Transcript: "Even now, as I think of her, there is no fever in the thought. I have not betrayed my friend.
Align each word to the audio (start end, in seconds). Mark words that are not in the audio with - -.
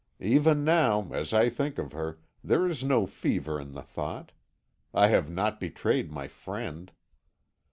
"Even 0.23 0.63
now, 0.63 1.09
as 1.13 1.31
I 1.31 1.47
think 1.47 1.77
of 1.77 1.91
her, 1.91 2.17
there 2.43 2.65
is 2.65 2.83
no 2.83 3.05
fever 3.05 3.59
in 3.59 3.73
the 3.73 3.83
thought. 3.83 4.31
I 4.95 5.09
have 5.09 5.29
not 5.29 5.59
betrayed 5.59 6.11
my 6.11 6.27
friend. 6.27 6.91